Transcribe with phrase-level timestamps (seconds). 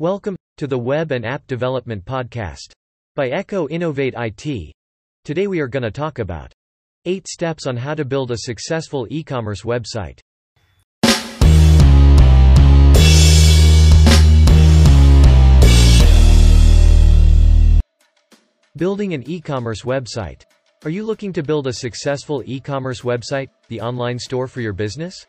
[0.00, 2.72] Welcome to the Web and App Development Podcast
[3.16, 4.72] by Echo Innovate IT.
[5.26, 6.54] Today we are going to talk about
[7.04, 10.20] 8 steps on how to build a successful e-commerce website.
[18.78, 20.44] Building an e-commerce website.
[20.84, 25.26] Are you looking to build a successful e-commerce website, the online store for your business?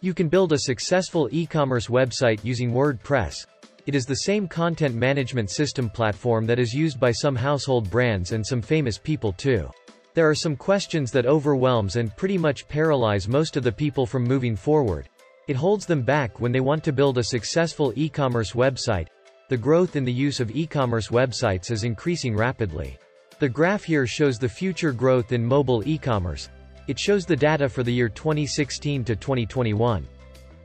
[0.00, 3.46] You can build a successful e-commerce website using WordPress.
[3.86, 8.32] It is the same content management system platform that is used by some household brands
[8.32, 9.70] and some famous people too.
[10.14, 14.24] There are some questions that overwhelms and pretty much paralyze most of the people from
[14.24, 15.08] moving forward.
[15.46, 19.06] It holds them back when they want to build a successful e-commerce website.
[19.50, 22.98] The growth in the use of e-commerce websites is increasing rapidly.
[23.38, 26.48] The graph here shows the future growth in mobile e-commerce.
[26.88, 30.08] It shows the data for the year 2016 to 2021.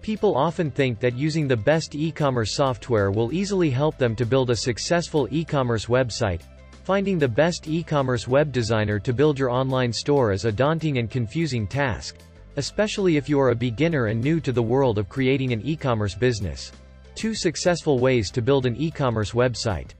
[0.02, 4.50] People often think that using the best e-commerce software will easily help them to build
[4.50, 6.42] a successful e-commerce website.
[6.84, 11.12] Finding the best e-commerce web designer to build your online store is a daunting and
[11.12, 12.16] confusing task,
[12.56, 16.16] especially if you are a beginner and new to the world of creating an e-commerce
[16.16, 16.72] business.
[17.14, 19.92] Two successful ways to build an e-commerce website.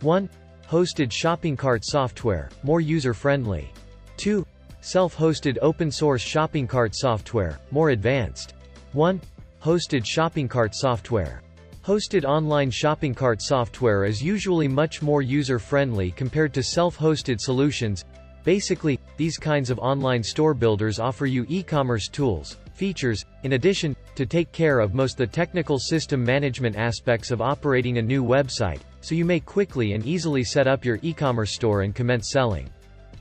[0.00, 0.28] 1.
[0.68, 3.70] Hosted shopping cart software, more user-friendly.
[4.16, 4.44] 2.
[4.80, 8.54] Self-hosted open-source shopping cart software, more advanced.
[8.92, 9.20] 1.
[9.64, 11.40] Hosted shopping cart software.
[11.86, 18.04] Hosted online shopping cart software is usually much more user-friendly compared to self-hosted solutions.
[18.44, 24.26] Basically, these kinds of online store builders offer you e-commerce tools, features, in addition, to
[24.26, 29.14] take care of most the technical system management aspects of operating a new website, so
[29.14, 32.68] you may quickly and easily set up your e-commerce store and commence selling.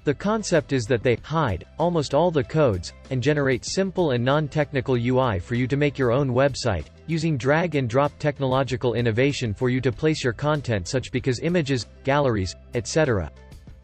[0.06, 4.96] The concept is that they hide almost all the codes and generate simple and non-technical
[4.96, 9.70] UI for you to make your own website, using drag and drop technological innovation for
[9.70, 13.32] you to place your content such because images, galleries, etc.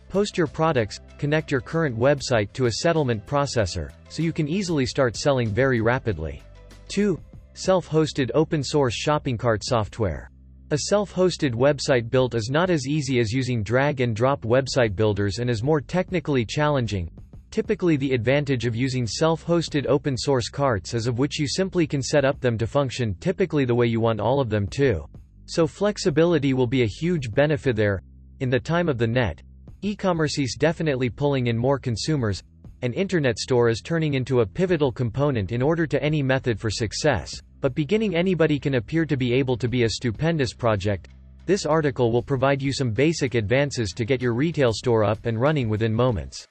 [0.09, 4.85] Post your products, connect your current website to a settlement processor, so you can easily
[4.85, 6.43] start selling very rapidly.
[6.89, 7.17] 2.
[7.53, 10.29] Self-hosted open-source shopping cart software.
[10.71, 15.63] A self-hosted website built is not as easy as using drag-and-drop website builders and is
[15.63, 17.09] more technically challenging.
[17.49, 22.23] Typically the advantage of using self-hosted open-source carts is of which you simply can set
[22.23, 25.03] up them to function typically the way you want all of them to.
[25.47, 28.03] So flexibility will be a huge benefit there.
[28.39, 29.41] In the time of the net,
[29.81, 32.43] e-commerce is definitely pulling in more consumers,
[32.83, 36.69] an internet store is turning into a pivotal component in order to any method for
[36.69, 37.41] success.
[37.61, 41.09] But beginning anybody can appear to be able to be a stupendous project.
[41.45, 45.39] This article will provide you some basic advances to get your retail store up and
[45.39, 46.47] running within moments.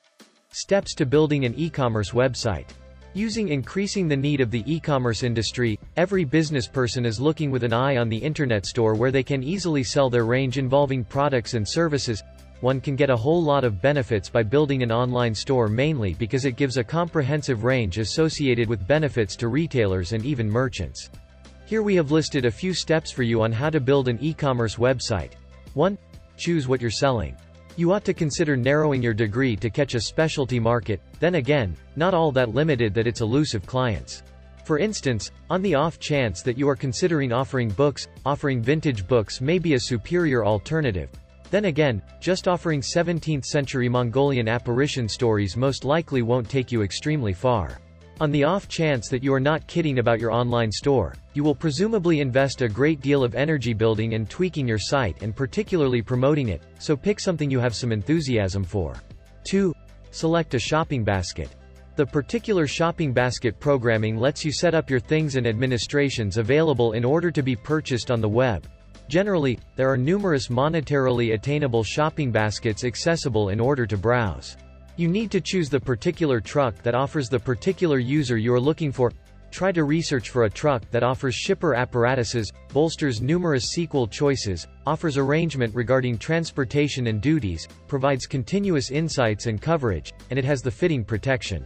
[0.50, 2.68] Steps to building an e-commerce website.
[3.14, 7.72] Using increasing the need of the e-commerce industry, every business person is looking with an
[7.72, 11.66] eye on the internet store where they can easily sell their range involving products and
[11.66, 12.22] services,
[12.60, 16.44] one can get a whole lot of benefits by building an online store mainly because
[16.44, 21.10] it gives a comprehensive range associated with benefits to retailers and even merchants.
[21.66, 24.76] Here we have listed a few steps for you on how to build an e-commerce
[24.76, 25.32] website.
[25.74, 25.96] 1.
[26.36, 27.36] Choose what you're selling.
[27.76, 32.12] You ought to consider narrowing your degree to catch a specialty market, then again, not
[32.12, 34.24] all that limited that it's elusive clients.
[34.64, 39.40] For instance, on the off chance that you are considering offering books, offering vintage books
[39.40, 41.08] may be a superior alternative,
[41.50, 47.78] then again, just offering 17th-century Mongolian apparition stories most likely won't take you extremely far.
[48.20, 51.54] On the off chance that you are not kidding about your online store, you will
[51.54, 56.48] presumably invest a great deal of energy building and tweaking your site and particularly promoting
[56.48, 58.96] it, so pick something you have some enthusiasm for.
[59.44, 59.72] 2.
[60.10, 61.48] Select a shopping basket.
[61.94, 67.04] The particular shopping basket programming lets you set up your things and administrations available in
[67.04, 68.68] order to be purchased on the web,
[69.08, 74.58] Generally, there are numerous monetarily attainable shopping baskets accessible in order to browse.
[74.96, 78.92] You need to choose the particular truck that offers the particular user you are looking
[78.92, 79.10] for.
[79.50, 85.16] Try to research for a truck that offers shipper apparatuses, bolsters numerous sequel choices, offers
[85.16, 91.02] arrangement regarding transportation and duties, provides continuous insights and coverage, and it has the fitting
[91.02, 91.64] protection.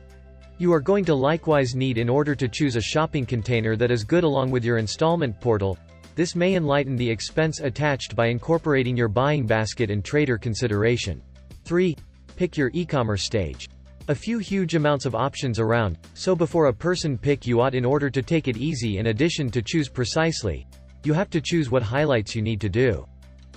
[0.58, 4.04] You are going to likewise need in order to choose a shopping container that is
[4.04, 5.76] good along with your installment portal,
[6.14, 11.22] this may enlighten the expense attached by incorporating your buying basket and trader consideration.
[11.64, 11.96] 3.
[12.36, 13.68] Pick your e-commerce stage.
[14.08, 17.84] A few huge amounts of options around, so before a person pick you ought in
[17.84, 20.66] order to take it easy in addition to choose precisely,
[21.04, 23.06] you have to choose what highlights you need to do.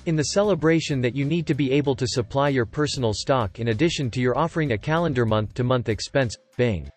[0.06, 3.70] In the celebration that you need to be able to supply your personal stock in
[3.70, 6.90] addition to your offering a calendar month-to-month -month expense, Bing.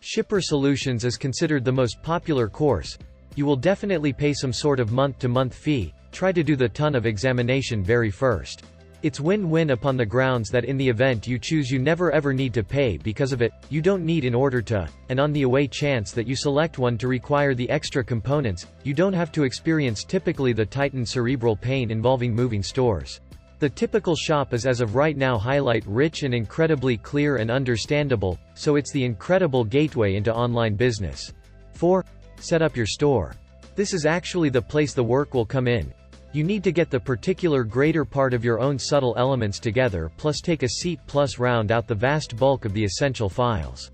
[0.00, 2.96] Shipper Solutions is considered the most popular course,
[3.36, 6.94] you will definitely pay some sort of month-to-month -month fee, try to do the ton
[6.94, 8.64] of examination very first.
[9.02, 12.54] It's win-win upon the grounds that in the event you choose you never ever need
[12.54, 15.68] to pay because of it, you don't need in order to, and on the away
[15.68, 20.02] chance that you select one to require the extra components, you don't have to experience
[20.02, 23.20] typically the tightened cerebral pain involving moving stores.
[23.58, 28.38] The typical shop is as of right now highlight rich and incredibly clear and understandable,
[28.54, 31.32] so it's the incredible gateway into online business.
[31.72, 32.04] 4.
[32.38, 33.34] Set up your store.
[33.74, 35.92] This is actually the place the work will come in,
[36.36, 40.42] you need to get the particular greater part of your own subtle elements together plus
[40.42, 43.90] take a seat plus round out the vast bulk of the essential files.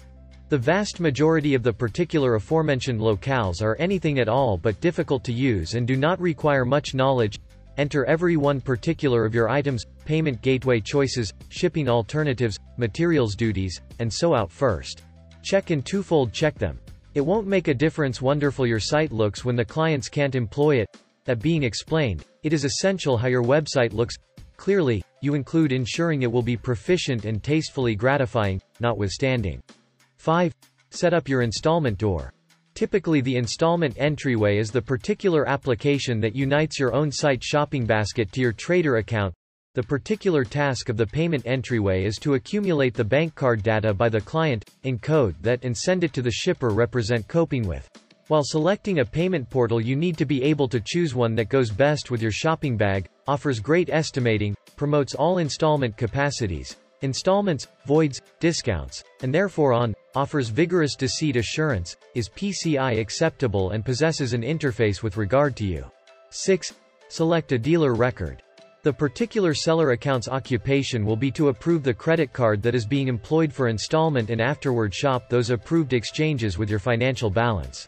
[0.49, 5.33] The vast majority of the particular aforementioned locales are anything at all but difficult to
[5.33, 7.39] use and do not require much knowledge.
[7.79, 14.13] Enter every one particular of your items, payment gateway choices, shipping alternatives, materials duties, and
[14.13, 15.03] so out first.
[15.45, 16.81] Check and twofold check them.
[17.15, 20.89] It won't make a difference wonderful your site looks when the clients can't employ it,
[21.25, 24.17] that being explained, it is essential how your website looks.
[24.57, 29.63] Clearly, you include ensuring it will be proficient and tastefully gratifying, notwithstanding.
[30.17, 30.55] 5.
[30.89, 32.33] Set up your installment door.
[32.75, 38.33] Typically the installment entryway is the particular application that unites your own site shopping basket
[38.33, 39.35] to your trader account.
[39.75, 44.11] The particular task of the payment entryway is to accumulate the bank card data by
[44.11, 47.89] the client, encode that and send it to the shipper represent coping with.
[48.29, 51.71] While selecting a payment portal you need to be able to choose one that goes
[51.71, 59.03] best with your shopping bag, offers great estimating, promotes all installment capacities, installments, voids, discounts,
[59.23, 65.17] and therefore on, offers vigorous deceit assurance, is PCI acceptable and possesses an interface with
[65.17, 65.91] regard to you.
[66.29, 66.75] 6.
[67.09, 68.42] Select a dealer record.
[68.85, 73.07] The particular seller account's occupation will be to approve the credit card that is being
[73.07, 77.87] employed for installment and afterward shop those approved exchanges with your financial balance.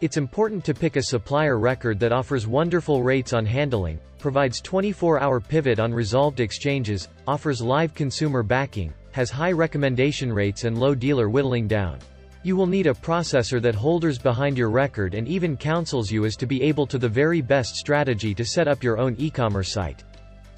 [0.00, 5.40] It's important to pick a supplier record that offers wonderful rates on handling, provides 24-hour
[5.40, 11.28] pivot on resolved exchanges, offers live consumer backing, has high recommendation rates and low dealer
[11.28, 11.98] whittling down.
[12.44, 16.36] You will need a processor that holders behind your record and even counsels you as
[16.36, 20.04] to be able to the very best strategy to set up your own e-commerce site.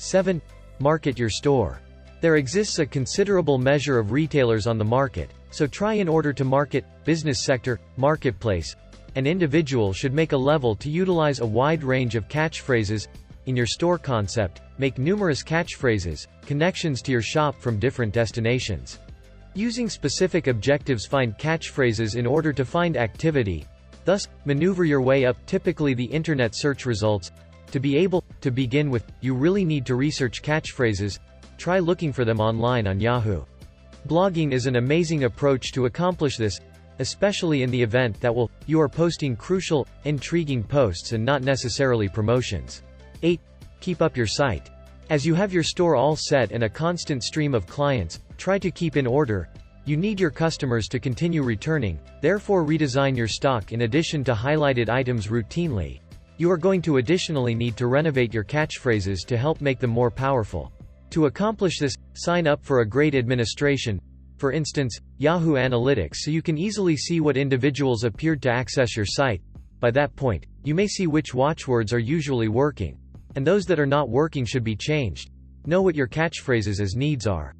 [0.00, 0.40] 7.
[0.78, 1.80] Market your store.
[2.20, 6.44] There exists a considerable measure of retailers on the market, so try in order to
[6.44, 8.76] market, business sector, marketplace,
[9.16, 13.08] an individual should make a level to utilize a wide range of catchphrases.
[13.46, 19.00] In your store concept, make numerous catchphrases, connections to your shop from different destinations.
[19.54, 23.66] Using specific objectives find catchphrases in order to find activity.
[24.04, 27.32] Thus, maneuver your way up typically the internet search results.
[27.72, 31.20] To be able to begin with, you really need to research catchphrases.
[31.56, 33.44] Try looking for them online on Yahoo.
[34.08, 36.58] Blogging is an amazing approach to accomplish this,
[36.98, 42.08] especially in the event that will, you are posting crucial, intriguing posts and not necessarily
[42.08, 42.82] promotions.
[43.22, 43.40] 8.
[43.80, 44.68] Keep up your site.
[45.08, 48.70] As you have your store all set and a constant stream of clients, try to
[48.72, 49.48] keep in order.
[49.84, 54.88] You need your customers to continue returning, therefore redesign your stock in addition to highlighted
[54.88, 56.00] items routinely.
[56.40, 60.10] You are going to additionally need to renovate your catchphrases to help make them more
[60.10, 60.72] powerful.
[61.10, 64.00] To accomplish this, sign up for a great administration,
[64.38, 69.04] for instance, Yahoo Analytics so you can easily see what individuals appeared to access your
[69.04, 69.42] site.
[69.80, 72.98] By that point, you may see which watchwords are usually working.
[73.36, 75.30] And those that are not working should be changed.
[75.66, 77.54] Know what your catchphrases as needs are.